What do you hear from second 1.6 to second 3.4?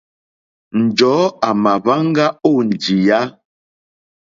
mà hwáŋgá ó njìyá.